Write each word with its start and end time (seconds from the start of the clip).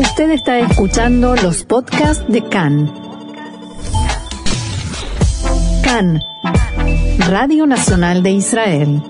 Usted 0.00 0.30
está 0.30 0.58
escuchando 0.60 1.36
los 1.36 1.62
podcasts 1.64 2.24
de 2.26 2.42
CAN. 2.48 2.90
CAN, 5.84 6.18
Radio 7.28 7.66
Nacional 7.66 8.22
de 8.22 8.30
Israel. 8.30 9.02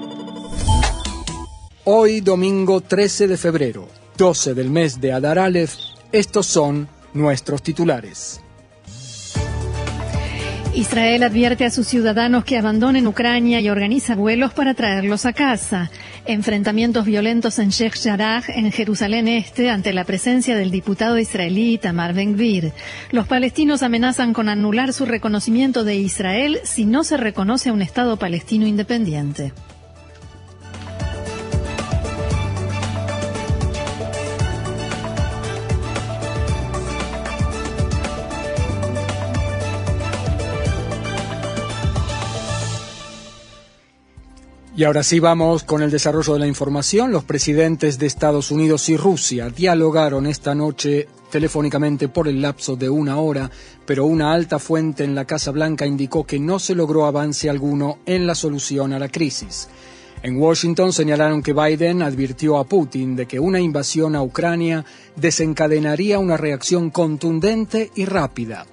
Hoy, 1.84 2.21
domingo 2.21 2.80
13 2.80 3.29
de 3.29 3.37
febrero, 3.37 3.87
12 4.16 4.54
del 4.54 4.71
mes 4.71 5.00
de 5.00 5.12
Adar 5.12 5.38
Aleph, 5.38 5.75
estos 6.11 6.46
son 6.46 6.89
nuestros 7.14 7.62
titulares. 7.62 8.41
Israel 10.75 11.25
advierte 11.25 11.64
a 11.64 11.71
sus 11.71 11.89
ciudadanos 11.89 12.45
que 12.45 12.57
abandonen 12.57 13.09
Ucrania 13.09 13.61
y 13.61 13.68
organiza 13.68 14.14
vuelos 14.14 14.53
para 14.53 14.75
traerlos 14.75 15.27
a 15.27 15.32
casa. 15.32 15.91
Enfrentamientos 16.27 17.04
violentos 17.04 17.59
en 17.59 17.71
Sheikh 17.71 18.00
Jarrah, 18.00 18.45
en 18.46 18.71
Jerusalén 18.71 19.27
Este, 19.27 19.68
ante 19.68 19.93
la 19.93 20.04
presencia 20.04 20.57
del 20.57 20.71
diputado 20.71 21.18
israelí 21.18 21.77
Tamar 21.79 22.14
Ben-Gvir. 22.14 22.72
Los 23.11 23.27
palestinos 23.27 23.82
amenazan 23.82 24.32
con 24.32 24.49
anular 24.49 24.93
su 24.93 25.07
reconocimiento 25.07 25.82
de 25.82 25.96
Israel 25.96 26.61
si 26.63 26.85
no 26.85 27.02
se 27.02 27.16
reconoce 27.16 27.71
a 27.71 27.72
un 27.72 27.82
Estado 27.82 28.16
palestino 28.16 28.66
independiente. 28.66 29.52
Y 44.80 44.84
ahora 44.84 45.02
sí 45.02 45.20
vamos 45.20 45.62
con 45.62 45.83
el 45.83 45.91
desarrollo 45.91 46.33
de 46.33 46.39
la 46.39 46.47
información. 46.47 47.12
Los 47.12 47.25
presidentes 47.25 47.98
de 47.98 48.06
Estados 48.06 48.50
Unidos 48.50 48.88
y 48.88 48.97
Rusia 48.97 49.50
dialogaron 49.50 50.25
esta 50.27 50.55
noche 50.55 51.06
telefónicamente 51.30 52.08
por 52.08 52.28
el 52.28 52.41
lapso 52.41 52.77
de 52.77 52.88
una 52.88 53.19
hora, 53.19 53.50
pero 53.84 54.06
una 54.06 54.32
alta 54.32 54.58
fuente 54.58 55.05
en 55.05 55.14
la 55.14 55.27
Casa 55.27 55.50
Blanca 55.50 55.84
indicó 55.84 56.24
que 56.24 56.38
no 56.38 56.58
se 56.58 56.74
logró 56.74 57.05
avance 57.05 57.50
alguno 57.50 57.98
en 58.06 58.27
la 58.27 58.34
solución 58.34 58.94
a 58.94 58.98
la 58.98 59.10
crisis. 59.10 59.68
En 60.22 60.38
Washington 60.38 60.94
señalaron 60.94 61.42
que 61.42 61.52
Biden 61.52 62.00
advirtió 62.00 62.56
a 62.56 62.64
Putin 62.64 63.16
de 63.16 63.27
que 63.27 63.38
una 63.38 63.60
invasión 63.60 64.16
a 64.16 64.22
Ucrania 64.22 64.86
desencadenaría 65.14 66.18
una 66.18 66.38
reacción 66.38 66.88
contundente 66.88 67.90
y 67.96 68.06
rápida. 68.06 68.64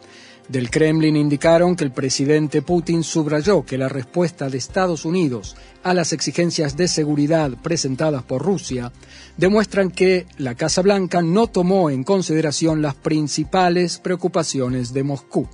Del 0.48 0.70
Kremlin 0.70 1.17
indicaron 1.17 1.76
que 1.76 1.84
el 1.84 1.92
presidente 1.92 2.62
Putin 2.62 3.03
subrayó 3.03 3.66
que 3.66 3.78
la 3.78 3.90
respuesta 3.90 4.50
de 4.50 4.58
Estados 4.58 5.04
Unidos 5.04 5.58
a 5.84 5.94
las 5.94 6.14
exigencias 6.14 6.78
de 6.78 6.88
seguridad 6.88 7.52
presentadas 7.62 8.23
por 8.23 8.44
Rusia 8.44 8.94
demuestran 9.36 9.92
que 9.92 10.26
la 10.38 10.56
Casa 10.56 10.81
Blanca 10.81 11.22
no 11.22 11.48
tomó 11.48 11.89
en 11.89 12.06
consideración 12.06 12.81
las 12.81 12.95
principales 12.95 13.98
preocupaciones 13.98 14.94
de 14.94 15.04
Moscú. 15.04 15.50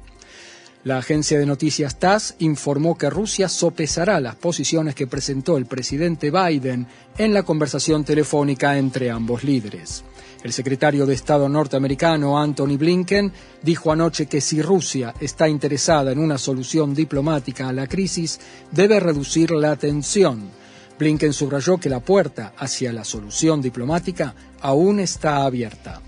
La 0.83 0.99
agencia 0.99 1.39
de 1.39 1.47
noticias 1.47 1.97
TASS 1.97 2.35
informó 2.39 2.95
que 2.95 3.09
Rusia 3.09 3.49
sopesará 3.49 4.19
las 4.19 4.35
posiciones 4.35 4.93
que 4.93 5.07
presentó 5.07 5.57
el 5.57 5.65
presidente 5.65 6.29
Biden 6.29 6.85
en 7.17 7.33
la 7.33 7.41
conversación 7.43 8.03
telefónica 8.03 8.77
entre 8.77 9.09
ambos 9.09 9.43
líderes. 9.43 10.03
El 10.43 10.51
secretario 10.51 11.05
de 11.05 11.13
Estado 11.13 11.47
norteamericano 11.47 12.37
Anthony 12.37 12.77
Blinken 12.77 13.31
dijo 13.61 13.93
anoche 13.93 14.25
que 14.25 14.41
si 14.41 14.61
Rusia 14.61 15.13
está 15.21 15.47
interesada 15.47 16.11
en 16.11 16.19
una 16.19 16.37
solución 16.37 16.93
diplomática 16.93 17.69
a 17.69 17.73
la 17.73 17.87
crisis, 17.87 18.41
debe 18.69 18.99
reducir 18.99 19.51
la 19.51 19.77
tensión. 19.77 20.49
Blinken 20.99 21.31
subrayó 21.31 21.77
que 21.77 21.89
la 21.89 22.01
puerta 22.01 22.53
hacia 22.57 22.91
la 22.91 23.05
solución 23.05 23.61
diplomática 23.61 24.35
aún 24.59 24.99
está 24.99 25.45
abierta. 25.45 26.01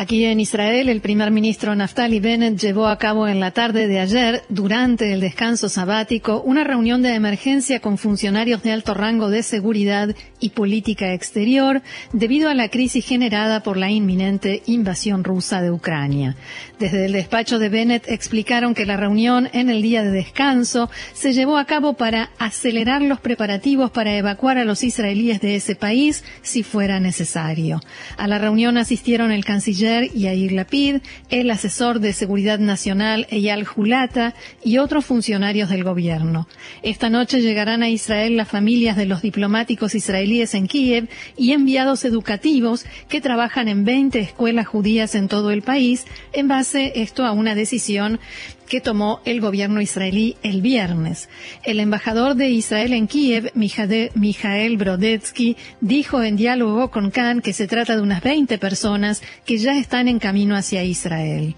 Aquí 0.00 0.26
en 0.26 0.38
Israel, 0.38 0.88
el 0.90 1.00
primer 1.00 1.32
ministro 1.32 1.74
Naftali 1.74 2.20
Bennett 2.20 2.56
llevó 2.56 2.86
a 2.86 2.98
cabo 2.98 3.26
en 3.26 3.40
la 3.40 3.50
tarde 3.50 3.88
de 3.88 3.98
ayer, 3.98 4.44
durante 4.48 5.12
el 5.12 5.18
descanso 5.18 5.68
sabático, 5.68 6.40
una 6.40 6.62
reunión 6.62 7.02
de 7.02 7.16
emergencia 7.16 7.80
con 7.80 7.98
funcionarios 7.98 8.62
de 8.62 8.70
alto 8.70 8.94
rango 8.94 9.28
de 9.28 9.42
seguridad 9.42 10.14
y 10.38 10.50
política 10.50 11.14
exterior 11.14 11.82
debido 12.12 12.48
a 12.48 12.54
la 12.54 12.68
crisis 12.68 13.04
generada 13.04 13.64
por 13.64 13.76
la 13.76 13.90
inminente 13.90 14.62
invasión 14.66 15.24
rusa 15.24 15.62
de 15.62 15.72
Ucrania. 15.72 16.36
Desde 16.78 17.06
el 17.06 17.12
despacho 17.12 17.58
de 17.58 17.68
Bennett 17.68 18.08
explicaron 18.08 18.74
que 18.74 18.86
la 18.86 18.96
reunión 18.96 19.50
en 19.52 19.68
el 19.68 19.82
día 19.82 20.04
de 20.04 20.12
descanso 20.12 20.88
se 21.12 21.32
llevó 21.32 21.58
a 21.58 21.64
cabo 21.64 21.94
para 21.94 22.30
acelerar 22.38 23.02
los 23.02 23.18
preparativos 23.18 23.90
para 23.90 24.16
evacuar 24.16 24.58
a 24.58 24.64
los 24.64 24.84
israelíes 24.84 25.40
de 25.40 25.56
ese 25.56 25.74
país 25.74 26.22
si 26.42 26.62
fuera 26.62 27.00
necesario. 27.00 27.80
A 28.16 28.28
la 28.28 28.38
reunión 28.38 28.78
asistieron 28.78 29.32
el 29.32 29.44
canciller 29.44 29.87
Yair 29.88 30.52
Lapid, 30.52 31.00
el 31.30 31.50
asesor 31.50 32.00
de 32.00 32.12
Seguridad 32.12 32.58
Nacional 32.58 33.26
Eyal 33.30 33.64
Julata 33.64 34.34
y 34.62 34.78
otros 34.78 35.06
funcionarios 35.06 35.70
del 35.70 35.84
gobierno. 35.84 36.46
Esta 36.82 37.10
noche 37.10 37.40
llegarán 37.40 37.82
a 37.82 37.88
Israel 37.88 38.36
las 38.36 38.48
familias 38.48 38.96
de 38.96 39.06
los 39.06 39.22
diplomáticos 39.22 39.94
israelíes 39.94 40.54
en 40.54 40.66
Kiev 40.66 41.08
y 41.36 41.52
enviados 41.52 42.04
educativos 42.04 42.84
que 43.08 43.20
trabajan 43.20 43.68
en 43.68 43.84
20 43.84 44.20
escuelas 44.20 44.66
judías 44.66 45.14
en 45.14 45.28
todo 45.28 45.50
el 45.50 45.62
país, 45.62 46.06
en 46.32 46.48
base 46.48 46.92
esto 46.96 47.24
a 47.24 47.32
una 47.32 47.54
decisión 47.54 48.20
que 48.68 48.80
tomó 48.80 49.20
el 49.24 49.40
gobierno 49.40 49.80
israelí 49.80 50.36
el 50.42 50.62
viernes. 50.62 51.28
El 51.64 51.80
embajador 51.80 52.34
de 52.34 52.50
Israel 52.50 52.92
en 52.92 53.06
Kiev, 53.06 53.50
Mijael 53.54 54.76
Brodetsky, 54.76 55.56
dijo 55.80 56.22
en 56.22 56.36
diálogo 56.36 56.90
con 56.90 57.10
Khan 57.10 57.40
que 57.40 57.52
se 57.52 57.66
trata 57.66 57.96
de 57.96 58.02
unas 58.02 58.22
20 58.22 58.58
personas 58.58 59.22
que 59.44 59.58
ya 59.58 59.78
están 59.78 60.08
en 60.08 60.18
camino 60.18 60.56
hacia 60.56 60.84
Israel. 60.84 61.54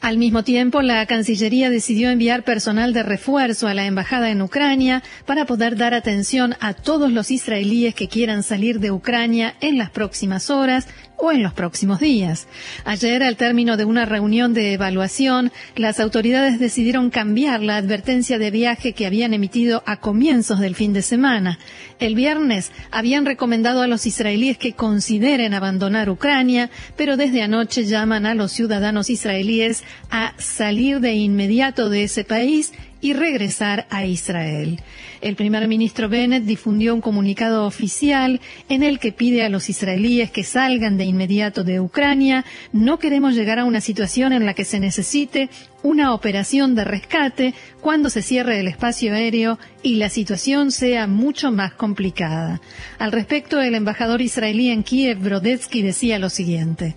Al 0.00 0.16
mismo 0.16 0.44
tiempo, 0.44 0.80
la 0.80 1.04
Cancillería 1.06 1.70
decidió 1.70 2.08
enviar 2.10 2.44
personal 2.44 2.92
de 2.92 3.02
refuerzo 3.02 3.66
a 3.66 3.74
la 3.74 3.86
embajada 3.86 4.30
en 4.30 4.42
Ucrania 4.42 5.02
para 5.26 5.44
poder 5.44 5.76
dar 5.76 5.92
atención 5.92 6.54
a 6.60 6.72
todos 6.72 7.10
los 7.10 7.30
israelíes 7.30 7.94
que 7.94 8.08
quieran 8.08 8.44
salir 8.44 8.78
de 8.78 8.92
Ucrania 8.92 9.54
en 9.60 9.76
las 9.76 9.90
próximas 9.90 10.50
horas 10.50 10.88
o 11.22 11.30
en 11.30 11.44
los 11.44 11.52
próximos 11.52 12.00
días. 12.00 12.48
Ayer, 12.84 13.22
al 13.22 13.36
término 13.36 13.76
de 13.76 13.84
una 13.84 14.04
reunión 14.06 14.54
de 14.54 14.72
evaluación, 14.72 15.52
las 15.76 16.00
autoridades 16.00 16.58
decidieron 16.58 17.10
cambiar 17.10 17.62
la 17.62 17.76
advertencia 17.76 18.40
de 18.40 18.50
viaje 18.50 18.92
que 18.92 19.06
habían 19.06 19.32
emitido 19.32 19.84
a 19.86 20.00
comienzos 20.00 20.58
del 20.58 20.74
fin 20.74 20.92
de 20.92 21.00
semana. 21.00 21.60
El 22.00 22.16
viernes 22.16 22.72
habían 22.90 23.24
recomendado 23.24 23.82
a 23.82 23.86
los 23.86 24.04
israelíes 24.04 24.58
que 24.58 24.72
consideren 24.72 25.54
abandonar 25.54 26.10
Ucrania, 26.10 26.70
pero 26.96 27.16
desde 27.16 27.42
anoche 27.42 27.84
llaman 27.84 28.26
a 28.26 28.34
los 28.34 28.50
ciudadanos 28.50 29.08
israelíes 29.08 29.84
a 30.10 30.34
salir 30.38 30.98
de 30.98 31.12
inmediato 31.14 31.88
de 31.88 32.02
ese 32.02 32.24
país 32.24 32.72
y 33.02 33.12
regresar 33.12 33.86
a 33.90 34.06
Israel. 34.06 34.80
El 35.20 35.36
primer 35.36 35.68
ministro 35.68 36.08
Bennett 36.08 36.44
difundió 36.44 36.94
un 36.94 37.02
comunicado 37.02 37.66
oficial 37.66 38.40
en 38.68 38.82
el 38.82 38.98
que 38.98 39.12
pide 39.12 39.44
a 39.44 39.50
los 39.50 39.68
israelíes 39.68 40.30
que 40.30 40.44
salgan 40.44 40.96
de 40.96 41.04
inmediato 41.04 41.64
de 41.64 41.80
Ucrania. 41.80 42.44
No 42.72 42.98
queremos 42.98 43.34
llegar 43.34 43.58
a 43.58 43.64
una 43.64 43.80
situación 43.80 44.32
en 44.32 44.46
la 44.46 44.54
que 44.54 44.64
se 44.64 44.80
necesite 44.80 45.50
una 45.82 46.14
operación 46.14 46.76
de 46.76 46.84
rescate 46.84 47.54
cuando 47.80 48.08
se 48.08 48.22
cierre 48.22 48.60
el 48.60 48.68
espacio 48.68 49.12
aéreo 49.12 49.58
y 49.82 49.96
la 49.96 50.08
situación 50.08 50.70
sea 50.70 51.08
mucho 51.08 51.50
más 51.50 51.74
complicada. 51.74 52.60
Al 52.98 53.10
respecto, 53.10 53.60
el 53.60 53.74
embajador 53.74 54.22
israelí 54.22 54.70
en 54.70 54.84
Kiev, 54.84 55.18
Brodetsky, 55.18 55.82
decía 55.82 56.20
lo 56.20 56.30
siguiente. 56.30 56.94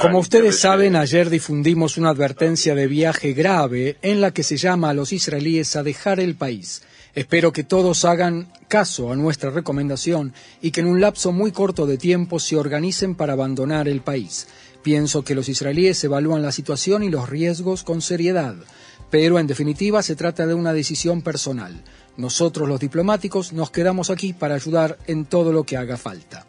Como 0.00 0.18
ustedes 0.18 0.60
saben, 0.60 0.96
ayer 0.96 1.28
difundimos 1.28 1.98
una 1.98 2.10
advertencia 2.10 2.74
de 2.74 2.86
viaje 2.86 3.34
grave 3.34 3.96
en 4.02 4.20
la 4.20 4.32
que 4.32 4.42
se 4.42 4.56
llama 4.56 4.90
a 4.90 4.94
los 4.94 5.12
israelíes 5.12 5.76
a 5.76 5.82
dejar 5.82 6.20
el 6.20 6.36
país. 6.36 6.86
Espero 7.14 7.52
que 7.52 7.64
todos 7.64 8.04
hagan 8.04 8.48
caso 8.68 9.12
a 9.12 9.16
nuestra 9.16 9.50
recomendación 9.50 10.32
y 10.62 10.70
que 10.70 10.80
en 10.80 10.86
un 10.86 11.00
lapso 11.00 11.32
muy 11.32 11.52
corto 11.52 11.86
de 11.86 11.98
tiempo 11.98 12.38
se 12.38 12.56
organicen 12.56 13.14
para 13.14 13.32
abandonar 13.32 13.88
el 13.88 14.00
país. 14.00 14.48
Pienso 14.82 15.24
que 15.24 15.34
los 15.34 15.48
israelíes 15.48 16.02
evalúan 16.04 16.42
la 16.42 16.52
situación 16.52 17.02
y 17.02 17.10
los 17.10 17.28
riesgos 17.28 17.82
con 17.82 18.00
seriedad, 18.00 18.54
pero 19.10 19.38
en 19.38 19.46
definitiva 19.46 20.02
se 20.02 20.16
trata 20.16 20.46
de 20.46 20.54
una 20.54 20.72
decisión 20.72 21.22
personal. 21.22 21.82
Nosotros 22.16 22.68
los 22.68 22.80
diplomáticos 22.80 23.52
nos 23.52 23.70
quedamos 23.70 24.10
aquí 24.10 24.32
para 24.32 24.54
ayudar 24.54 24.98
en 25.06 25.24
todo 25.24 25.52
lo 25.52 25.64
que 25.64 25.76
haga 25.76 25.96
falta. 25.96 26.46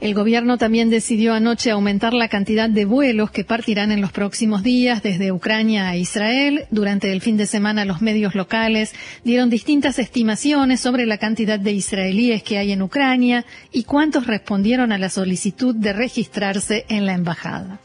El 0.00 0.14
gobierno 0.14 0.58
también 0.58 0.90
decidió 0.90 1.34
anoche 1.34 1.70
aumentar 1.70 2.14
la 2.14 2.28
cantidad 2.28 2.68
de 2.68 2.84
vuelos 2.84 3.30
que 3.30 3.44
partirán 3.44 3.92
en 3.92 4.00
los 4.00 4.12
próximos 4.12 4.62
días 4.62 5.02
desde 5.02 5.32
Ucrania 5.32 5.88
a 5.88 5.96
Israel. 5.96 6.64
Durante 6.70 7.12
el 7.12 7.20
fin 7.20 7.36
de 7.36 7.46
semana 7.46 7.84
los 7.84 8.02
medios 8.02 8.34
locales 8.34 8.94
dieron 9.24 9.50
distintas 9.50 9.98
estimaciones 9.98 10.80
sobre 10.80 11.06
la 11.06 11.18
cantidad 11.18 11.58
de 11.58 11.72
israelíes 11.72 12.42
que 12.42 12.58
hay 12.58 12.72
en 12.72 12.82
Ucrania 12.82 13.44
y 13.72 13.84
cuántos 13.84 14.26
respondieron 14.26 14.92
a 14.92 14.98
la 14.98 15.08
solicitud 15.08 15.74
de 15.74 15.92
registrarse 15.92 16.84
en 16.88 17.06
la 17.06 17.14
embajada. 17.14 17.80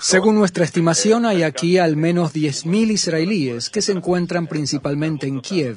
Según 0.00 0.34
nuestra 0.36 0.64
estimación, 0.64 1.26
hay 1.26 1.42
aquí 1.42 1.78
al 1.78 1.96
menos 1.96 2.34
10.000 2.34 2.90
israelíes 2.92 3.70
que 3.70 3.82
se 3.82 3.92
encuentran 3.92 4.46
principalmente 4.46 5.26
en 5.26 5.40
Kiev 5.40 5.76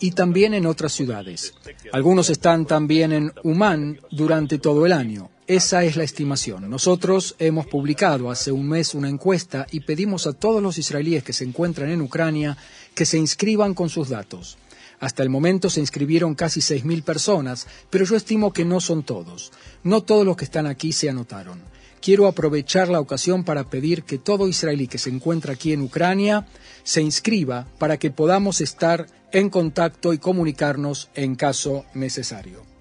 y 0.00 0.12
también 0.12 0.54
en 0.54 0.66
otras 0.66 0.92
ciudades. 0.92 1.54
Algunos 1.92 2.30
están 2.30 2.66
también 2.66 3.12
en 3.12 3.32
Uman 3.42 4.00
durante 4.10 4.58
todo 4.58 4.86
el 4.86 4.92
año. 4.92 5.30
Esa 5.46 5.84
es 5.84 5.96
la 5.96 6.04
estimación. 6.04 6.70
Nosotros 6.70 7.36
hemos 7.38 7.66
publicado 7.66 8.30
hace 8.30 8.50
un 8.50 8.68
mes 8.68 8.94
una 8.94 9.10
encuesta 9.10 9.66
y 9.70 9.80
pedimos 9.80 10.26
a 10.26 10.32
todos 10.32 10.62
los 10.62 10.78
israelíes 10.78 11.22
que 11.22 11.34
se 11.34 11.44
encuentran 11.44 11.90
en 11.90 12.00
Ucrania 12.00 12.56
que 12.94 13.04
se 13.04 13.18
inscriban 13.18 13.74
con 13.74 13.90
sus 13.90 14.08
datos. 14.08 14.56
Hasta 15.00 15.22
el 15.22 15.30
momento 15.30 15.70
se 15.70 15.80
inscribieron 15.80 16.34
casi 16.34 16.60
6.000 16.60 17.02
personas, 17.02 17.66
pero 17.90 18.04
yo 18.04 18.16
estimo 18.16 18.52
que 18.52 18.64
no 18.64 18.80
son 18.80 19.02
todos. 19.02 19.52
No 19.82 20.02
todos 20.02 20.24
los 20.24 20.36
que 20.36 20.44
están 20.44 20.66
aquí 20.66 20.92
se 20.92 21.08
anotaron. 21.08 21.60
Quiero 22.00 22.26
aprovechar 22.26 22.88
la 22.88 23.00
ocasión 23.00 23.44
para 23.44 23.70
pedir 23.70 24.02
que 24.02 24.18
todo 24.18 24.46
israelí 24.46 24.88
que 24.88 24.98
se 24.98 25.10
encuentra 25.10 25.54
aquí 25.54 25.72
en 25.72 25.80
Ucrania 25.80 26.46
se 26.82 27.00
inscriba 27.00 27.66
para 27.78 27.98
que 27.98 28.10
podamos 28.10 28.60
estar 28.60 29.06
en 29.32 29.48
contacto 29.48 30.12
y 30.12 30.18
comunicarnos 30.18 31.08
en 31.14 31.34
caso 31.34 31.86
necesario. 31.94 32.73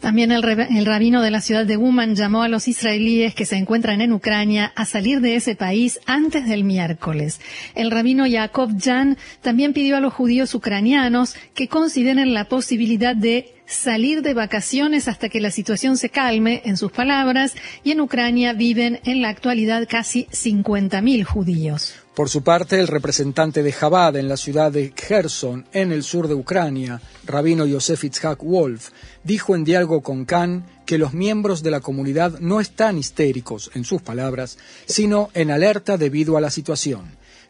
También 0.00 0.32
el, 0.32 0.42
rabino 0.42 1.22
de 1.22 1.30
la 1.30 1.40
ciudad 1.40 1.66
de 1.66 1.76
Uman 1.76 2.14
llamó 2.14 2.42
a 2.42 2.48
los 2.48 2.68
israelíes 2.68 3.34
que 3.34 3.46
se 3.46 3.56
encuentran 3.56 4.00
en 4.00 4.12
Ucrania 4.12 4.72
a 4.74 4.84
salir 4.84 5.20
de 5.20 5.36
ese 5.36 5.54
país 5.54 6.00
antes 6.06 6.46
del 6.46 6.64
miércoles. 6.64 7.40
El 7.74 7.90
rabino 7.90 8.26
Yaakov 8.26 8.80
Jan 8.80 9.16
también 9.42 9.72
pidió 9.72 9.96
a 9.96 10.00
los 10.00 10.12
judíos 10.12 10.54
ucranianos 10.54 11.34
que 11.54 11.68
consideren 11.68 12.34
la 12.34 12.44
posibilidad 12.44 13.14
de 13.14 13.54
salir 13.66 14.22
de 14.22 14.34
vacaciones 14.34 15.08
hasta 15.08 15.28
que 15.28 15.40
la 15.40 15.50
situación 15.50 15.96
se 15.96 16.08
calme, 16.08 16.62
en 16.64 16.76
sus 16.76 16.92
palabras, 16.92 17.54
y 17.82 17.90
en 17.90 18.00
Ucrania 18.00 18.52
viven 18.52 19.00
en 19.04 19.22
la 19.22 19.28
actualidad 19.28 19.86
casi 19.88 20.26
50.000 20.30 21.24
judíos. 21.24 22.05
Por 22.16 22.30
su 22.30 22.42
parte, 22.42 22.80
el 22.80 22.88
representante 22.88 23.62
de 23.62 23.74
Chabad 23.74 24.16
en 24.16 24.26
la 24.26 24.38
ciudad 24.38 24.72
de 24.72 24.90
Kherson, 24.92 25.66
en 25.74 25.92
el 25.92 26.02
sur 26.02 26.28
de 26.28 26.34
Ucrania, 26.34 26.98
rabino 27.26 27.66
Yosef 27.66 28.04
Itzhak 28.04 28.42
Wolf, 28.42 28.88
dijo 29.22 29.54
en 29.54 29.64
diálogo 29.64 30.00
con 30.00 30.24
Khan 30.24 30.64
que 30.86 30.96
los 30.96 31.12
miembros 31.12 31.62
de 31.62 31.70
la 31.70 31.80
comunidad 31.80 32.38
no 32.40 32.58
están 32.58 32.96
histéricos, 32.96 33.70
en 33.74 33.84
sus 33.84 34.00
palabras, 34.00 34.56
sino 34.86 35.28
en 35.34 35.50
alerta 35.50 35.98
debido 35.98 36.38
a 36.38 36.40
la 36.40 36.50
situación. 36.50 37.04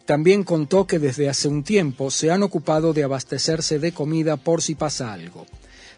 También 0.05 0.43
contó 0.43 0.85
que 0.85 0.99
desde 0.99 1.29
hace 1.29 1.47
un 1.47 1.63
tiempo 1.63 2.11
se 2.11 2.33
han 2.33 2.43
ocupado 2.43 2.93
de 2.93 3.05
abastecerse 3.05 3.79
de 3.79 3.93
comida 3.93 4.37
por 4.37 4.63
si 4.63 4.75
pasa 4.75 5.13
algo. 5.13 5.47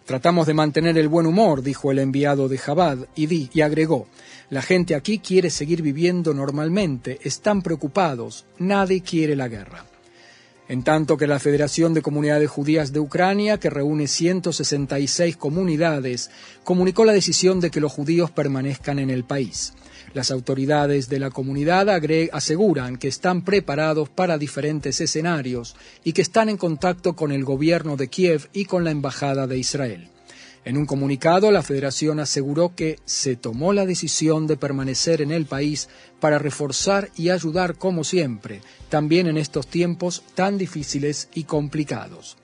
Tratamos 0.09 0.47
de 0.47 0.55
mantener 0.55 0.97
el 0.97 1.07
buen 1.07 1.27
humor, 1.27 1.63
dijo 1.63 1.93
el 1.93 1.99
enviado 1.99 2.49
de 2.49 2.57
Jabad, 2.57 2.97
y, 3.15 3.27
di, 3.27 3.51
y 3.53 3.61
agregó, 3.61 4.09
la 4.49 4.63
gente 4.63 4.95
aquí 4.95 5.19
quiere 5.19 5.51
seguir 5.51 5.83
viviendo 5.83 6.33
normalmente, 6.33 7.19
están 7.25 7.61
preocupados, 7.61 8.47
nadie 8.57 9.03
quiere 9.03 9.37
la 9.37 9.49
guerra. 9.49 9.85
En 10.69 10.83
tanto 10.83 11.17
que 11.17 11.27
la 11.27 11.39
Federación 11.39 11.95
de 11.95 12.03
Comunidades 12.03 12.51
Judías 12.51 12.93
de 12.93 13.01
Ucrania, 13.01 13.59
que 13.59 13.71
reúne 13.71 14.07
166 14.07 15.37
comunidades, 15.39 16.31
comunicó 16.63 17.07
la 17.07 17.15
decisión 17.15 17.59
de 17.61 17.71
que 17.71 17.81
los 17.81 17.91
judíos 17.91 18.31
permanezcan 18.31 18.99
en 18.99 19.09
el 19.09 19.25
país. 19.25 19.73
Las 20.13 20.31
autoridades 20.31 21.09
de 21.09 21.21
la 21.21 21.31
comunidad 21.31 21.89
aseguran 22.33 22.99
que 22.99 23.09
están 23.09 23.45
preparados 23.45 24.11
para 24.11 24.37
diferentes 24.37 25.01
escenarios 25.01 25.75
y 26.05 26.13
que 26.13 26.23
están 26.23 26.51
en 26.51 26.59
contacto 26.59 27.17
con 27.17 27.33
el 27.33 27.45
gobierno 27.45 27.97
de 27.97 28.09
Kiev 28.09 28.51
y 28.53 28.67
con 28.67 28.85
la 28.85 28.91
Embajada 28.91 29.47
de 29.47 29.57
Israel. 29.57 30.11
En 30.69 30.77
un 30.77 30.85
comunicado, 30.85 31.51
la 31.51 31.63
Federación 31.63 32.21
aseguró 32.21 32.75
que 32.75 32.99
se 33.07 33.37
tomó 33.37 33.73
la 33.73 33.87
decisión 33.87 34.47
de 34.47 34.59
permanecer 34.59 35.23
en 35.23 35.31
el 35.31 35.47
país 35.47 35.89
para 36.21 36.39
reforzar 36.39 37.09
y 37.17 37.31
ayudar 37.31 37.77
como 37.77 38.05
siempre, 38.05 38.61
también 38.91 39.29
en 39.29 39.39
estos 39.39 39.67
tiempos 39.67 40.23
tan 40.35 40.59
difíciles 40.59 41.31
y 41.33 41.45
complicados. 41.45 42.37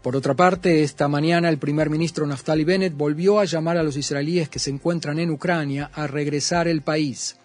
Por 0.00 0.16
otra 0.16 0.32
parte, 0.32 0.82
esta 0.82 1.08
mañana 1.08 1.50
el 1.50 1.58
primer 1.58 1.90
ministro 1.90 2.26
Naftali 2.26 2.64
Bennett 2.64 2.96
volvió 2.96 3.38
a 3.38 3.44
llamar 3.44 3.76
a 3.76 3.82
los 3.82 3.98
israelíes 3.98 4.48
que 4.48 4.60
se 4.60 4.70
encuentran 4.70 5.18
en 5.18 5.30
Ucrania 5.30 5.90
a 5.92 6.06
regresar 6.06 6.68
al 6.68 6.80
país. 6.80 7.36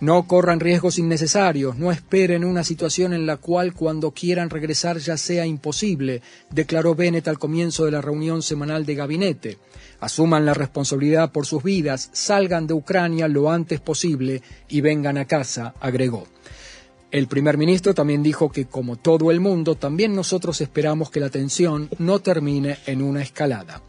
No 0.00 0.26
corran 0.26 0.60
riesgos 0.60 0.98
innecesarios, 0.98 1.76
no 1.78 1.92
esperen 1.92 2.44
una 2.44 2.64
situación 2.64 3.14
en 3.14 3.26
la 3.26 3.36
cual 3.36 3.72
cuando 3.74 4.10
quieran 4.10 4.50
regresar 4.50 4.98
ya 4.98 5.16
sea 5.16 5.46
imposible, 5.46 6.20
declaró 6.50 6.94
Bennett 6.94 7.28
al 7.28 7.38
comienzo 7.38 7.84
de 7.84 7.92
la 7.92 8.00
reunión 8.00 8.42
semanal 8.42 8.84
de 8.84 8.94
gabinete. 8.96 9.58
Asuman 10.00 10.44
la 10.44 10.52
responsabilidad 10.52 11.32
por 11.32 11.46
sus 11.46 11.62
vidas, 11.62 12.10
salgan 12.12 12.66
de 12.66 12.74
Ucrania 12.74 13.28
lo 13.28 13.50
antes 13.50 13.80
posible 13.80 14.42
y 14.68 14.80
vengan 14.80 15.16
a 15.16 15.26
casa, 15.26 15.74
agregó. 15.80 16.26
El 17.10 17.28
primer 17.28 17.56
ministro 17.56 17.94
también 17.94 18.24
dijo 18.24 18.50
que, 18.50 18.66
como 18.66 18.96
todo 18.96 19.30
el 19.30 19.38
mundo, 19.38 19.76
también 19.76 20.16
nosotros 20.16 20.60
esperamos 20.60 21.10
que 21.10 21.20
la 21.20 21.30
tensión 21.30 21.88
no 21.98 22.18
termine 22.18 22.78
en 22.86 23.00
una 23.00 23.22
escalada. 23.22 23.80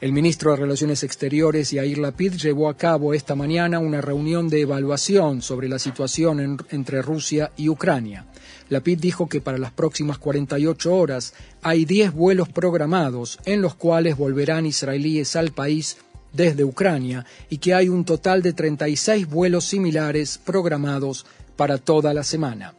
El 0.00 0.12
ministro 0.12 0.52
de 0.52 0.58
Relaciones 0.58 1.02
Exteriores, 1.02 1.72
Yair 1.72 1.98
Lapid, 1.98 2.34
llevó 2.34 2.68
a 2.68 2.76
cabo 2.76 3.14
esta 3.14 3.34
mañana 3.34 3.80
una 3.80 4.00
reunión 4.00 4.48
de 4.48 4.60
evaluación 4.60 5.42
sobre 5.42 5.68
la 5.68 5.80
situación 5.80 6.58
entre 6.70 7.02
Rusia 7.02 7.50
y 7.56 7.68
Ucrania. 7.68 8.24
Lapid 8.68 9.00
dijo 9.00 9.28
que 9.28 9.40
para 9.40 9.58
las 9.58 9.72
próximas 9.72 10.18
48 10.18 10.94
horas 10.94 11.34
hay 11.62 11.84
10 11.84 12.12
vuelos 12.12 12.48
programados 12.48 13.40
en 13.44 13.60
los 13.60 13.74
cuales 13.74 14.16
volverán 14.16 14.66
israelíes 14.66 15.34
al 15.34 15.50
país 15.50 15.96
desde 16.32 16.62
Ucrania 16.62 17.26
y 17.50 17.58
que 17.58 17.74
hay 17.74 17.88
un 17.88 18.04
total 18.04 18.40
de 18.40 18.52
36 18.52 19.28
vuelos 19.28 19.64
similares 19.64 20.38
programados 20.38 21.26
para 21.56 21.76
toda 21.76 22.14
la 22.14 22.22
semana. 22.22 22.72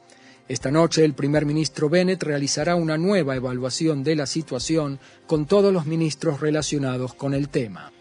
Esta 0.50 0.72
noche 0.72 1.06
el 1.06 1.14
primer 1.14 1.46
ministro 1.46 1.90
Bennett 1.90 2.24
realizará 2.24 2.76
una 2.76 2.98
nueva 2.98 3.36
evaluación 3.36 4.04
de 4.04 4.16
la 4.16 4.26
situación 4.26 5.00
con 5.28 5.46
todos 5.46 5.72
los 5.72 5.86
ministros 5.86 6.42
relacionados 6.42 7.14
con 7.14 7.36
el 7.36 7.50
tema. 7.50 7.92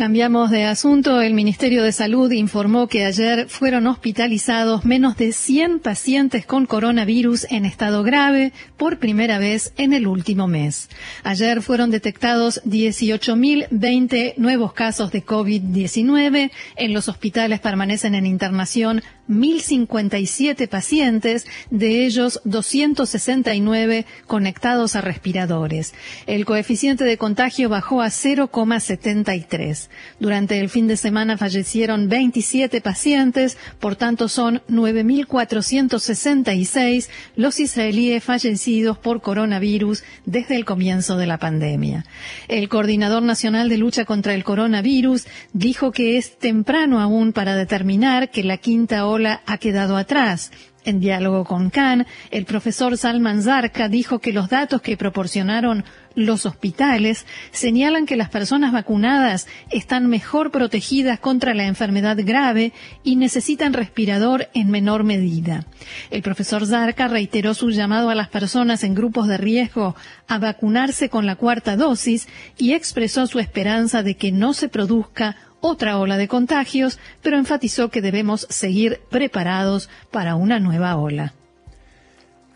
Cambiamos 0.00 0.50
de 0.50 0.64
asunto. 0.64 1.20
El 1.20 1.34
Ministerio 1.34 1.82
de 1.82 1.92
Salud 1.92 2.32
informó 2.32 2.86
que 2.86 3.04
ayer 3.04 3.50
fueron 3.50 3.86
hospitalizados 3.86 4.86
menos 4.86 5.18
de 5.18 5.32
100 5.32 5.80
pacientes 5.80 6.46
con 6.46 6.64
coronavirus 6.64 7.46
en 7.50 7.66
estado 7.66 8.02
grave 8.02 8.54
por 8.78 8.98
primera 8.98 9.38
vez 9.38 9.74
en 9.76 9.92
el 9.92 10.06
último 10.06 10.48
mes. 10.48 10.88
Ayer 11.22 11.60
fueron 11.60 11.90
detectados 11.90 12.62
18.020 12.64 14.38
nuevos 14.38 14.72
casos 14.72 15.12
de 15.12 15.22
COVID-19. 15.22 16.50
En 16.76 16.94
los 16.94 17.10
hospitales 17.10 17.60
permanecen 17.60 18.14
en 18.14 18.24
internación 18.24 19.02
1.057 19.30 20.68
pacientes, 20.68 21.46
de 21.70 22.04
ellos 22.04 22.42
269 22.44 24.04
conectados 24.26 24.96
a 24.96 25.00
respiradores. 25.00 25.94
El 26.26 26.44
coeficiente 26.44 27.04
de 27.04 27.16
contagio 27.16 27.68
bajó 27.68 28.02
a 28.02 28.08
0,73. 28.08 29.88
Durante 30.18 30.58
el 30.58 30.68
fin 30.68 30.88
de 30.88 30.96
semana 30.96 31.38
fallecieron 31.38 32.08
27 32.08 32.80
pacientes, 32.80 33.56
por 33.78 33.94
tanto 33.94 34.26
son 34.28 34.62
9.466 34.68 37.08
los 37.36 37.60
israelíes 37.60 38.24
fallecidos 38.24 38.98
por 38.98 39.22
coronavirus 39.22 40.02
desde 40.26 40.56
el 40.56 40.64
comienzo 40.64 41.16
de 41.16 41.26
la 41.26 41.38
pandemia. 41.38 42.04
El 42.48 42.68
coordinador 42.68 43.22
nacional 43.22 43.68
de 43.68 43.78
lucha 43.78 44.04
contra 44.04 44.34
el 44.34 44.42
coronavirus 44.42 45.28
dijo 45.52 45.92
que 45.92 46.18
es 46.18 46.36
temprano 46.38 47.00
aún 47.00 47.32
para 47.32 47.54
determinar 47.54 48.30
que 48.30 48.42
la 48.42 48.56
quinta 48.56 49.06
ola 49.06 49.19
ha 49.26 49.58
quedado 49.58 49.96
atrás. 49.96 50.50
En 50.82 50.98
diálogo 50.98 51.44
con 51.44 51.68
Khan, 51.68 52.06
el 52.30 52.46
profesor 52.46 52.96
Salman 52.96 53.42
Zarka 53.42 53.88
dijo 53.88 54.18
que 54.18 54.32
los 54.32 54.48
datos 54.48 54.80
que 54.80 54.96
proporcionaron 54.96 55.84
los 56.14 56.46
hospitales 56.46 57.26
señalan 57.52 58.06
que 58.06 58.16
las 58.16 58.30
personas 58.30 58.72
vacunadas 58.72 59.46
están 59.70 60.06
mejor 60.06 60.50
protegidas 60.50 61.20
contra 61.20 61.52
la 61.52 61.66
enfermedad 61.66 62.16
grave 62.18 62.72
y 63.04 63.16
necesitan 63.16 63.74
respirador 63.74 64.48
en 64.54 64.70
menor 64.70 65.04
medida. 65.04 65.66
El 66.10 66.22
profesor 66.22 66.66
Zarka 66.66 67.08
reiteró 67.08 67.52
su 67.52 67.70
llamado 67.70 68.08
a 68.08 68.14
las 68.14 68.28
personas 68.28 68.82
en 68.82 68.94
grupos 68.94 69.28
de 69.28 69.36
riesgo 69.36 69.94
a 70.28 70.38
vacunarse 70.38 71.10
con 71.10 71.26
la 71.26 71.36
cuarta 71.36 71.76
dosis 71.76 72.26
y 72.56 72.72
expresó 72.72 73.26
su 73.26 73.38
esperanza 73.38 74.02
de 74.02 74.16
que 74.16 74.32
no 74.32 74.54
se 74.54 74.70
produzca 74.70 75.36
otra 75.60 75.98
ola 75.98 76.16
de 76.16 76.28
contagios, 76.28 76.98
pero 77.22 77.36
enfatizó 77.36 77.90
que 77.90 78.02
debemos 78.02 78.46
seguir 78.50 79.00
preparados 79.10 79.88
para 80.10 80.34
una 80.34 80.60
nueva 80.60 80.96
ola. 80.96 81.34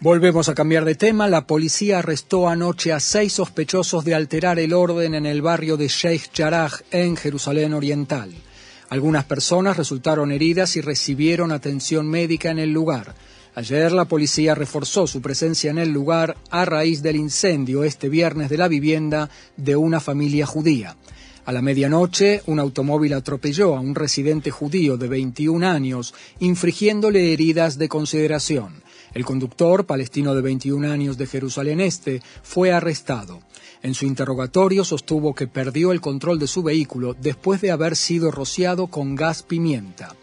Volvemos 0.00 0.50
a 0.50 0.54
cambiar 0.54 0.84
de 0.84 0.96
tema. 0.96 1.28
La 1.28 1.46
policía 1.46 2.00
arrestó 2.00 2.48
anoche 2.48 2.92
a 2.92 3.00
seis 3.00 3.32
sospechosos 3.32 4.04
de 4.04 4.14
alterar 4.14 4.58
el 4.58 4.74
orden 4.74 5.14
en 5.14 5.24
el 5.24 5.40
barrio 5.40 5.76
de 5.76 5.88
Sheikh 5.88 6.30
Jarrah, 6.34 6.70
en 6.90 7.16
Jerusalén 7.16 7.72
Oriental. 7.72 8.30
Algunas 8.90 9.24
personas 9.24 9.78
resultaron 9.78 10.30
heridas 10.30 10.76
y 10.76 10.82
recibieron 10.82 11.52
atención 11.52 12.06
médica 12.06 12.50
en 12.50 12.58
el 12.58 12.70
lugar. 12.70 13.14
Ayer 13.54 13.92
la 13.92 14.04
policía 14.04 14.54
reforzó 14.54 15.06
su 15.06 15.22
presencia 15.22 15.70
en 15.70 15.78
el 15.78 15.90
lugar 15.90 16.36
a 16.50 16.64
raíz 16.64 17.02
del 17.02 17.16
incendio 17.16 17.84
este 17.84 18.08
viernes 18.08 18.50
de 18.50 18.58
la 18.58 18.68
vivienda 18.68 19.30
de 19.56 19.76
una 19.76 20.00
familia 20.00 20.44
judía. 20.44 20.96
A 21.46 21.52
la 21.52 21.60
medianoche, 21.60 22.42
un 22.46 22.58
automóvil 22.58 23.12
atropelló 23.12 23.76
a 23.76 23.80
un 23.80 23.94
residente 23.94 24.50
judío 24.50 24.96
de 24.96 25.08
21 25.08 25.66
años, 25.66 26.14
infligiéndole 26.40 27.34
heridas 27.34 27.76
de 27.76 27.88
consideración. 27.88 28.82
El 29.12 29.26
conductor, 29.26 29.84
palestino 29.84 30.34
de 30.34 30.40
21 30.40 30.90
años 30.90 31.18
de 31.18 31.26
Jerusalén 31.26 31.80
Este, 31.80 32.22
fue 32.42 32.72
arrestado. 32.72 33.40
En 33.82 33.92
su 33.92 34.06
interrogatorio 34.06 34.84
sostuvo 34.84 35.34
que 35.34 35.46
perdió 35.46 35.92
el 35.92 36.00
control 36.00 36.38
de 36.38 36.46
su 36.46 36.62
vehículo 36.62 37.14
después 37.20 37.60
de 37.60 37.70
haber 37.70 37.94
sido 37.94 38.30
rociado 38.30 38.86
con 38.86 39.14
gas 39.14 39.42
pimienta. 39.42 40.16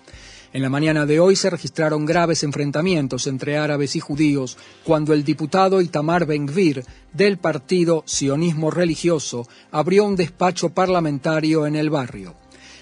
En 0.54 0.62
la 0.62 0.70
mañana 0.70 1.06
de 1.06 1.22
hoy 1.22 1.38
se 1.38 1.50
registraron 1.50 2.06
graves 2.06 2.44
enfrentamientos 2.44 3.26
entre 3.26 3.58
árabes 3.58 3.96
y 3.96 4.02
judíos 4.02 4.58
cuando 4.84 5.14
el 5.14 5.24
diputado 5.24 5.80
Itamar 5.80 6.26
Ben-Gvir 6.26 6.84
del 7.14 7.38
partido 7.38 8.04
Sionismo 8.06 8.70
Religioso 8.70 9.48
abrió 9.72 10.04
un 10.04 10.18
despacho 10.18 10.70
parlamentario 10.70 11.66
en 11.66 11.78
el 11.78 11.90
barrio. 11.90 12.36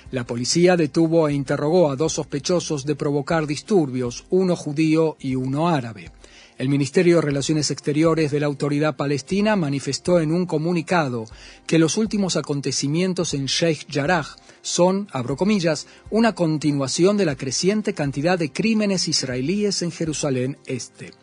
La 0.10 0.26
policía 0.26 0.76
detuvo 0.76 1.28
e 1.28 1.34
interrogó 1.34 1.92
a 1.92 1.96
dos 1.96 2.14
sospechosos 2.14 2.86
de 2.88 2.96
provocar 2.96 3.46
disturbios, 3.46 4.26
uno 4.32 4.56
judío 4.56 5.18
y 5.20 5.36
uno 5.36 5.70
árabe. 5.70 6.12
El 6.60 6.68
Ministerio 6.68 7.16
de 7.16 7.22
Relaciones 7.22 7.72
Exteriores 7.72 8.32
de 8.32 8.42
la 8.42 8.48
Autoridad 8.48 8.98
Palestina 8.98 9.56
manifestó 9.56 10.20
en 10.20 10.34
un 10.34 10.46
comunicado 10.46 11.24
que 11.66 11.80
los 11.80 11.96
últimos 11.96 12.36
acontecimientos 12.36 13.34
en 13.34 13.46
Sheikh 13.46 13.90
Jarrah 13.90 14.28
son, 14.62 15.08
abro 15.14 15.38
comillas, 15.38 15.88
una 16.10 16.36
continuación 16.36 17.16
de 17.16 17.24
la 17.24 17.38
creciente 17.38 17.94
cantidad 17.94 18.38
de 18.38 18.52
crímenes 18.52 19.08
israelíes 19.08 19.82
en 19.84 19.92
Jerusalén 19.94 20.58
Este. 20.66 21.14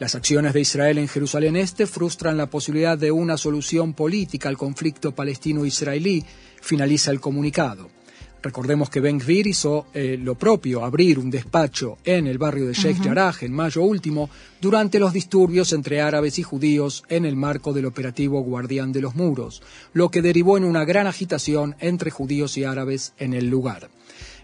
Las 0.00 0.16
acciones 0.16 0.52
de 0.52 0.62
Israel 0.62 0.98
en 0.98 1.06
Jerusalén 1.06 1.54
Este 1.54 1.86
frustran 1.86 2.36
la 2.36 2.50
posibilidad 2.50 2.98
de 2.98 3.12
una 3.12 3.38
solución 3.38 3.94
política 3.94 4.48
al 4.48 4.58
conflicto 4.58 5.14
palestino-israelí, 5.14 6.24
finaliza 6.60 7.12
el 7.12 7.20
comunicado. 7.20 7.90
Recordemos 8.44 8.90
que 8.90 9.00
Ben 9.00 9.18
Gvir 9.18 9.46
hizo 9.46 9.86
eh, 9.94 10.18
lo 10.20 10.34
propio, 10.34 10.84
abrir 10.84 11.18
un 11.18 11.30
despacho 11.30 11.96
en 12.04 12.26
el 12.26 12.36
barrio 12.36 12.66
de 12.66 12.74
Sheikh 12.74 13.02
Jarrah 13.02 13.34
en 13.40 13.54
mayo 13.54 13.80
último, 13.80 14.28
durante 14.60 14.98
los 14.98 15.14
disturbios 15.14 15.72
entre 15.72 16.02
árabes 16.02 16.38
y 16.38 16.42
judíos 16.42 17.04
en 17.08 17.24
el 17.24 17.36
marco 17.36 17.72
del 17.72 17.86
operativo 17.86 18.42
Guardián 18.42 18.92
de 18.92 19.00
los 19.00 19.14
Muros, 19.14 19.62
lo 19.94 20.10
que 20.10 20.20
derivó 20.20 20.58
en 20.58 20.64
una 20.64 20.84
gran 20.84 21.06
agitación 21.06 21.74
entre 21.80 22.10
judíos 22.10 22.58
y 22.58 22.64
árabes 22.64 23.14
en 23.16 23.32
el 23.32 23.48
lugar. 23.48 23.88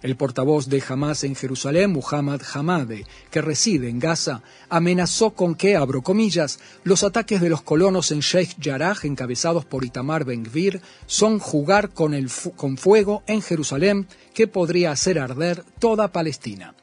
El 0.02 0.16
portavoz 0.16 0.68
de 0.68 0.82
Hamas 0.88 1.24
en 1.24 1.34
Jerusalén, 1.34 1.92
Muhammad 1.92 2.40
Hamade, 2.54 3.04
que 3.30 3.42
reside 3.42 3.90
en 3.90 3.98
Gaza, 3.98 4.42
amenazó 4.70 5.32
con 5.32 5.54
que, 5.54 5.76
abro 5.76 6.00
comillas, 6.00 6.58
los 6.84 7.04
ataques 7.04 7.42
de 7.42 7.50
los 7.50 7.60
colonos 7.60 8.10
en 8.10 8.20
Sheikh 8.20 8.56
Jarrah, 8.62 8.96
encabezados 9.02 9.66
por 9.66 9.84
Itamar 9.84 10.24
Ben-Gvir, 10.24 10.80
son 11.06 11.38
jugar 11.38 11.90
con, 11.90 12.14
el 12.14 12.30
con 12.56 12.78
fuego 12.78 13.22
en 13.26 13.42
Jerusalén 13.42 14.08
que 14.32 14.46
podría 14.46 14.90
hacer 14.90 15.18
arder 15.18 15.64
toda 15.78 16.12
Palestina. 16.12 16.74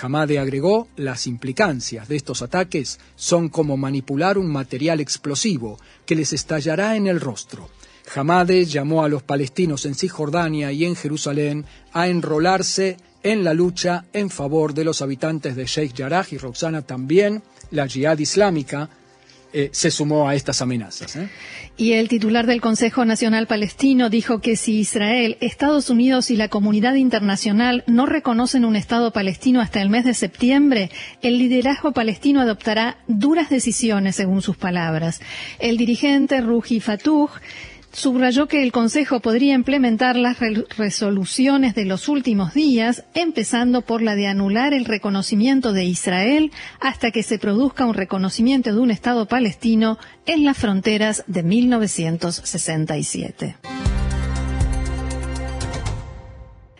Hamade 0.00 0.38
agregó, 0.38 0.88
las 0.96 1.26
implicancias 1.26 2.08
de 2.08 2.16
estos 2.16 2.42
ataques 2.42 3.00
son 3.16 3.48
como 3.48 3.76
manipular 3.76 4.38
un 4.38 4.50
material 4.50 5.00
explosivo 5.00 5.78
que 6.06 6.14
les 6.14 6.32
estallará 6.32 6.96
en 6.96 7.08
el 7.08 7.20
rostro. 7.20 7.68
Hamade 8.14 8.64
llamó 8.64 9.04
a 9.04 9.08
los 9.08 9.22
palestinos 9.22 9.86
en 9.86 9.94
Cisjordania 9.94 10.72
y 10.72 10.84
en 10.84 10.96
Jerusalén 10.96 11.64
a 11.92 12.08
enrolarse 12.08 12.96
en 13.22 13.44
la 13.44 13.54
lucha 13.54 14.04
en 14.12 14.30
favor 14.30 14.74
de 14.74 14.84
los 14.84 15.02
habitantes 15.02 15.56
de 15.56 15.66
Sheikh 15.66 15.96
Jarrah 15.96 16.26
y 16.30 16.38
Roxana 16.38 16.82
también, 16.82 17.42
la 17.70 17.86
Jihad 17.86 18.18
Islámica, 18.18 18.90
eh, 19.54 19.68
se 19.70 19.90
sumó 19.90 20.30
a 20.30 20.34
estas 20.34 20.62
amenazas. 20.62 21.14
¿eh? 21.14 21.28
Y 21.76 21.92
el 21.92 22.08
titular 22.08 22.46
del 22.46 22.62
Consejo 22.62 23.04
Nacional 23.04 23.46
Palestino 23.46 24.08
dijo 24.08 24.40
que 24.40 24.56
si 24.56 24.78
Israel, 24.78 25.36
Estados 25.42 25.90
Unidos 25.90 26.30
y 26.30 26.36
la 26.36 26.48
comunidad 26.48 26.94
internacional 26.94 27.84
no 27.86 28.06
reconocen 28.06 28.64
un 28.64 28.76
Estado 28.76 29.12
palestino 29.12 29.60
hasta 29.60 29.82
el 29.82 29.90
mes 29.90 30.06
de 30.06 30.14
septiembre, 30.14 30.90
el 31.20 31.38
liderazgo 31.38 31.92
palestino 31.92 32.40
adoptará 32.40 32.96
duras 33.08 33.50
decisiones, 33.50 34.16
según 34.16 34.40
sus 34.40 34.56
palabras. 34.56 35.20
El 35.58 35.76
dirigente 35.76 36.40
Ruji 36.40 36.80
Fatouh 36.80 37.28
subrayó 37.92 38.48
que 38.48 38.62
el 38.62 38.72
Consejo 38.72 39.20
podría 39.20 39.54
implementar 39.54 40.16
las 40.16 40.38
resoluciones 40.76 41.74
de 41.74 41.84
los 41.84 42.08
últimos 42.08 42.54
días, 42.54 43.04
empezando 43.14 43.82
por 43.82 44.02
la 44.02 44.14
de 44.14 44.26
anular 44.26 44.74
el 44.74 44.84
reconocimiento 44.84 45.72
de 45.72 45.84
Israel 45.84 46.52
hasta 46.80 47.10
que 47.10 47.22
se 47.22 47.38
produzca 47.38 47.86
un 47.86 47.94
reconocimiento 47.94 48.72
de 48.72 48.80
un 48.80 48.90
Estado 48.90 49.26
palestino 49.26 49.98
en 50.26 50.44
las 50.44 50.56
fronteras 50.56 51.24
de 51.26 51.42
1967. 51.42 53.56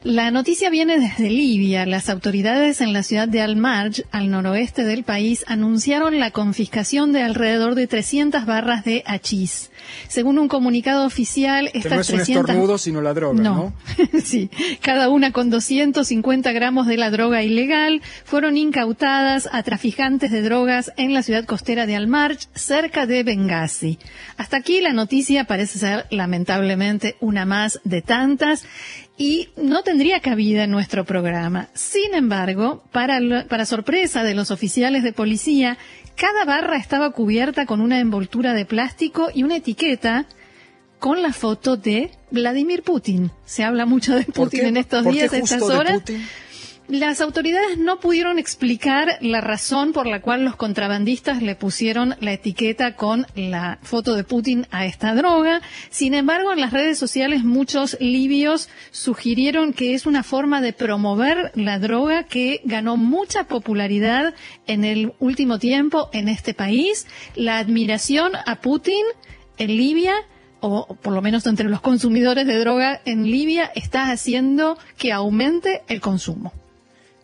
La 0.04 0.32
noticia 0.32 0.68
viene 0.68 0.98
desde 0.98 1.30
Libia. 1.30 1.86
Las 1.86 2.10
autoridades 2.10 2.80
en 2.80 2.92
la 2.92 3.04
ciudad 3.04 3.28
de 3.28 3.40
Al-Marj, 3.40 4.00
al 4.10 4.30
noroeste 4.30 4.82
del 4.82 5.04
país, 5.04 5.44
anunciaron 5.46 6.18
la 6.18 6.32
confiscación 6.32 7.12
de 7.12 7.22
alrededor 7.22 7.76
de 7.76 7.86
300 7.86 8.44
barras 8.44 8.84
de 8.84 9.04
hachís. 9.06 9.70
Según 10.08 10.40
un 10.40 10.48
comunicado 10.48 11.06
oficial, 11.06 11.70
estas 11.72 11.92
no 11.92 12.00
es 12.00 12.06
300... 12.08 12.36
un 12.36 12.50
estornudo, 12.50 12.78
sino 12.78 13.00
la 13.00 13.14
droga, 13.14 13.40
¿no? 13.40 13.74
sí, 14.24 14.50
cada 14.80 15.08
una 15.08 15.30
con 15.30 15.50
250 15.50 16.50
gramos 16.50 16.88
de 16.88 16.96
la 16.96 17.10
droga 17.10 17.44
ilegal 17.44 18.02
fueron 18.24 18.56
incautadas 18.56 19.48
a 19.52 19.62
traficantes 19.62 20.32
de 20.32 20.42
drogas 20.42 20.92
en 20.96 21.14
la 21.14 21.22
ciudad 21.22 21.44
costera 21.44 21.86
de 21.86 21.94
Al-Marj, 21.94 22.48
cerca 22.54 23.06
de 23.06 23.22
Benghazi. 23.22 24.00
Hasta 24.36 24.56
aquí 24.56 24.80
la 24.80 24.92
noticia 24.92 25.44
parece 25.44 25.78
ser, 25.78 26.06
lamentablemente, 26.10 27.14
una 27.20 27.44
más 27.44 27.80
de 27.84 28.02
tantas 28.02 28.64
y 29.22 29.50
no 29.54 29.84
tendría 29.84 30.18
cabida 30.18 30.64
en 30.64 30.72
nuestro 30.72 31.04
programa. 31.04 31.68
Sin 31.74 32.12
embargo, 32.12 32.82
para, 32.90 33.20
para 33.48 33.66
sorpresa 33.66 34.24
de 34.24 34.34
los 34.34 34.50
oficiales 34.50 35.04
de 35.04 35.12
policía, 35.12 35.78
cada 36.16 36.44
barra 36.44 36.76
estaba 36.76 37.12
cubierta 37.12 37.64
con 37.64 37.80
una 37.80 38.00
envoltura 38.00 38.52
de 38.52 38.64
plástico 38.64 39.28
y 39.32 39.44
una 39.44 39.58
etiqueta 39.58 40.26
con 40.98 41.22
la 41.22 41.32
foto 41.32 41.76
de 41.76 42.10
Vladimir 42.32 42.82
Putin. 42.82 43.30
Se 43.44 43.62
habla 43.62 43.86
mucho 43.86 44.16
de 44.16 44.24
Putin 44.24 44.66
en 44.66 44.76
estos 44.76 45.04
días, 45.04 45.32
en 45.32 45.44
estas 45.44 45.62
horas. 45.62 46.02
Las 46.88 47.20
autoridades 47.20 47.78
no 47.78 48.00
pudieron 48.00 48.38
explicar 48.38 49.16
la 49.20 49.40
razón 49.40 49.92
por 49.92 50.06
la 50.06 50.20
cual 50.20 50.44
los 50.44 50.56
contrabandistas 50.56 51.40
le 51.40 51.54
pusieron 51.54 52.16
la 52.20 52.32
etiqueta 52.32 52.96
con 52.96 53.24
la 53.34 53.78
foto 53.82 54.14
de 54.14 54.24
Putin 54.24 54.66
a 54.70 54.84
esta 54.84 55.14
droga. 55.14 55.62
Sin 55.90 56.12
embargo, 56.12 56.52
en 56.52 56.60
las 56.60 56.72
redes 56.72 56.98
sociales 56.98 57.44
muchos 57.44 57.96
libios 58.00 58.68
sugirieron 58.90 59.72
que 59.72 59.94
es 59.94 60.06
una 60.06 60.24
forma 60.24 60.60
de 60.60 60.72
promover 60.72 61.52
la 61.54 61.78
droga 61.78 62.24
que 62.24 62.60
ganó 62.64 62.96
mucha 62.96 63.44
popularidad 63.44 64.34
en 64.66 64.84
el 64.84 65.14
último 65.20 65.58
tiempo 65.60 66.10
en 66.12 66.28
este 66.28 66.52
país. 66.52 67.06
La 67.36 67.58
admiración 67.58 68.32
a 68.44 68.60
Putin 68.60 69.04
en 69.56 69.68
Libia 69.68 70.14
o 70.60 70.94
por 70.94 71.12
lo 71.12 71.22
menos 71.22 71.46
entre 71.46 71.68
los 71.68 71.80
consumidores 71.80 72.46
de 72.46 72.58
droga 72.58 73.00
en 73.04 73.24
Libia, 73.24 73.72
está 73.74 74.12
haciendo 74.12 74.78
que 74.96 75.10
aumente 75.12 75.82
el 75.88 76.00
consumo. 76.00 76.52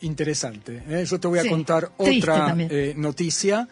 Interesante. 0.01 0.83
¿eh? 0.89 1.05
Yo 1.05 1.19
te 1.19 1.29
voy 1.29 1.39
a 1.39 1.49
contar 1.49 1.91
otra 1.97 2.55
eh, 2.57 2.95
noticia 2.97 3.69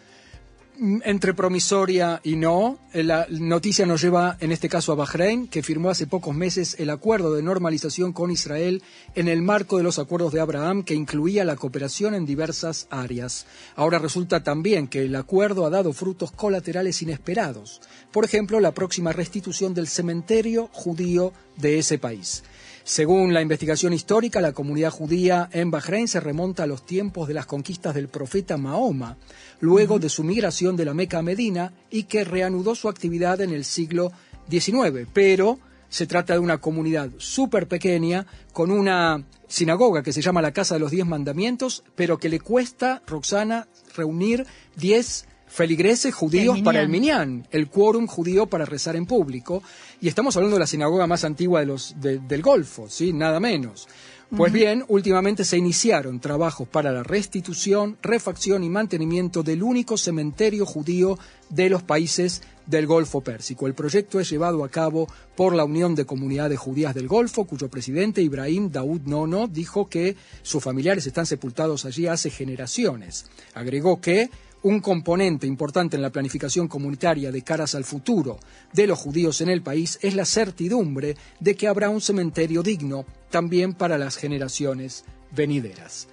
mm, 0.77 1.03
entre 1.05 1.35
promisoria 1.35 2.21
y 2.25 2.35
no. 2.35 2.79
Eh, 2.93 3.05
la 3.05 3.27
noticia 3.31 3.87
nos 3.87 4.03
lleva, 4.03 4.37
en 4.41 4.51
este 4.51 4.69
caso, 4.69 4.91
a 4.91 4.97
Bahrein, 4.97 5.47
que 5.47 5.63
firmó 5.63 5.91
hace 5.91 6.09
pocos 6.09 6.35
meses 6.35 6.77
el 6.81 6.91
acuerdo 6.91 7.35
de 7.35 7.43
normalización 7.43 8.13
con 8.13 8.33
Israel 8.33 8.83
en 9.15 9.29
el 9.29 9.41
marco 9.41 9.77
de 9.77 9.85
los 9.85 10.01
acuerdos 10.01 10.33
de 10.33 10.41
Abraham, 10.41 10.83
que 10.83 10.95
incluía 10.95 11.45
la 11.45 11.57
cooperación 11.57 12.15
en 12.15 12.27
diversas 12.27 12.89
áreas. 12.91 13.47
Ahora 13.77 14.01
resulta 14.01 14.43
también 14.43 14.89
que 14.89 15.03
el 15.03 15.15
acuerdo 15.15 15.65
ha 15.65 15.71
dado 15.71 15.93
frutos 15.93 16.33
colaterales 16.33 17.03
inesperados. 17.03 17.81
Por 18.11 18.25
ejemplo, 18.25 18.59
la 18.59 18.73
próxima 18.73 19.13
restitución 19.13 19.75
del 19.75 19.87
cementerio 19.87 20.69
judío 20.73 21.33
de 21.57 21.79
ese 21.79 21.99
país. 21.99 22.43
Según 22.87 23.35
la 23.35 23.43
investigación 23.43 23.93
histórica, 23.93 24.41
la 24.41 24.53
comunidad 24.53 24.93
judía 24.93 25.49
en 25.51 25.73
Bahrein 25.73 26.07
se 26.07 26.21
remonta 26.21 26.63
a 26.63 26.67
los 26.69 26.87
tiempos 26.87 27.27
de 27.27 27.35
las 27.35 27.45
conquistas 27.45 27.97
del 27.97 28.07
profeta 28.07 28.57
Mahoma, 28.59 29.17
luego 29.59 29.99
de 29.99 30.09
su 30.09 30.23
migración 30.23 30.77
de 30.77 30.85
la 30.85 30.95
Meca 30.95 31.19
a 31.19 31.23
Medina 31.23 31.73
y 31.91 32.05
que 32.05 32.23
reanudó 32.23 32.77
su 32.77 32.89
actividad 32.89 33.41
en 33.41 33.51
el 33.51 33.65
siglo 33.65 34.13
XIX. 34.49 35.09
Pero 35.13 35.59
se 35.89 36.07
trata 36.07 36.35
de 36.35 36.39
una 36.39 36.59
comunidad 36.59 37.11
súper 37.19 37.67
pequeña 37.67 38.25
con 38.53 38.71
una 38.71 39.25
sinagoga 39.49 40.05
que 40.05 40.13
se 40.13 40.23
llama 40.23 40.41
la 40.41 40.53
Casa 40.53 40.77
de 40.77 40.81
los 40.81 40.93
Diez 40.93 41.07
Mandamientos, 41.07 41.83
pero 41.97 42.19
que 42.19 42.29
le 42.29 42.39
cuesta, 42.39 43.03
Roxana, 43.09 43.67
reunir 43.97 44.47
diez 44.77 45.27
feligreses 45.47 46.15
judíos 46.15 46.61
para 46.63 46.81
el 46.81 46.89
Minyan, 46.89 47.47
el 47.51 47.69
quórum 47.69 48.07
judío 48.07 48.47
para 48.47 48.65
rezar 48.65 48.97
en 48.97 49.07
público. 49.07 49.63
Y 50.01 50.09
estamos 50.09 50.37
hablando 50.37 50.57
de 50.57 50.61
la 50.61 50.67
sinagoga 50.67 51.07
más 51.07 51.25
antigua 51.25 51.61
de 51.61 51.67
los, 51.67 51.95
del 51.99 52.43
Golfo, 52.43 52.89
¿sí? 52.89 53.13
nada 53.13 53.41
menos. 53.41 53.89
Pues 54.35 54.53
bien, 54.53 54.85
últimamente 54.89 55.45
se 55.45 55.57
iniciaron 55.57 56.19
trabajos 56.19 56.67
para 56.67 56.91
la 56.91 57.05
restitución, 57.05 57.97
refacción 58.03 58.65
y 58.65 58.69
mantenimiento 58.69 59.45
del 59.45 59.63
único 59.63 59.97
cementerio 59.97 60.67
judío 60.67 61.17
de 61.49 61.71
los 61.71 61.85
países 61.85 62.43
del 62.67 62.89
Golfo 62.89 63.21
Pérsico. 63.21 63.69
El 63.69 63.75
proyecto 63.75 64.19
es 64.19 64.29
llevado 64.29 64.65
a 64.65 64.69
cabo 64.69 65.07
por 65.37 65.55
la 65.55 65.65
Unión 65.65 65.95
de 65.95 66.07
Comunidades 66.07 66.59
Judías 66.59 66.93
del 66.93 67.07
Golfo, 67.07 67.45
cuyo 67.45 67.69
presidente 67.69 68.21
Ibrahim 68.21 68.73
Daoud 68.73 69.03
Nono 69.03 69.47
dijo 69.47 69.89
que 69.89 70.17
sus 70.43 70.63
familiares 70.63 71.07
están 71.07 71.27
sepultados 71.27 71.85
allí 71.85 72.09
hace 72.09 72.29
generaciones. 72.29 73.27
Agregó 73.55 74.01
que 74.01 74.31
un 74.67 74.81
componente 74.81 75.47
importante 75.47 75.95
en 75.95 76.03
la 76.03 76.11
planificación 76.11 76.67
comunitaria 76.67 77.31
de 77.31 77.43
caras 77.43 77.77
al 77.77 77.85
futuro 77.85 78.41
de 78.73 78.89
los 78.89 78.99
judíos 78.99 79.41
en 79.41 79.49
el 79.49 79.63
país 79.63 79.97
es 80.03 80.17
la 80.17 80.25
certidumbre 80.25 81.17
de 81.39 81.55
que 81.55 81.69
habrá 81.69 81.89
un 81.89 82.01
cementerio 82.01 82.65
digno 82.65 83.07
también 83.31 83.75
para 83.75 83.97
las 83.97 84.17
generaciones 84.17 85.05
venideras. 85.31 86.09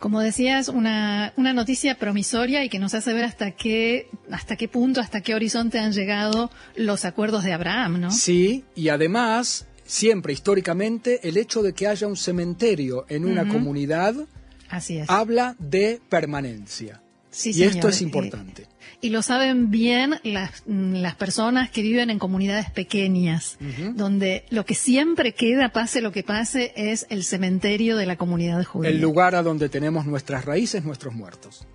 Como 0.00 0.20
decías, 0.20 0.68
una, 0.68 1.32
una, 1.36 1.52
noticia 1.52 1.96
promisoria 1.96 2.64
y 2.64 2.68
que 2.68 2.80
nos 2.80 2.94
hace 2.94 3.12
ver 3.12 3.26
hasta 3.26 3.52
qué, 3.52 4.08
hasta 4.28 4.56
qué 4.56 4.66
punto, 4.66 5.00
hasta 5.00 5.20
qué 5.20 5.36
horizonte 5.36 5.78
han 5.78 5.92
llegado 5.92 6.50
los 6.74 7.04
acuerdos 7.04 7.44
de 7.44 7.52
Abraham, 7.52 8.00
¿no? 8.00 8.10
Sí, 8.10 8.64
y 8.74 8.88
además, 8.88 9.66
siempre 9.84 10.32
históricamente, 10.32 11.20
el 11.28 11.36
hecho 11.36 11.62
de 11.62 11.74
que 11.74 11.86
haya 11.86 12.08
un 12.08 12.16
cementerio 12.16 13.06
en 13.08 13.24
una 13.24 13.46
comunidad 13.46 14.16
Así 14.68 14.98
es. 14.98 15.08
habla 15.08 15.54
de 15.60 16.00
permanencia 16.08 17.03
y 17.44 17.62
esto 17.62 17.88
es 17.88 18.02
importante. 18.02 18.66
Y, 19.00 19.10
lo 19.10 19.20
saben 19.20 19.70
bien 19.70 20.14
las, 20.22 20.62
las, 20.66 21.14
personas 21.14 21.70
que 21.70 21.82
viven 21.82 22.08
en 22.08 22.18
comunidades 22.18 22.70
pequeñas, 22.70 23.58
donde 23.94 24.46
lo 24.50 24.64
que 24.64 24.74
siempre 24.74 25.34
queda, 25.34 25.70
pase 25.70 26.00
lo 26.00 26.10
que 26.10 26.22
pase, 26.22 26.72
es 26.76 27.06
el 27.10 27.22
cementerio 27.22 27.96
de 27.96 28.06
la 28.06 28.16
comunidad 28.16 28.64
judía. 28.64 28.90
El 28.90 29.00
lugar 29.00 29.34
a 29.34 29.42
donde 29.42 29.68
tenemos 29.68 30.06
nuestras 30.06 30.46
raíces, 30.46 30.84
nuestros 30.84 31.14
muertos. 31.14 31.66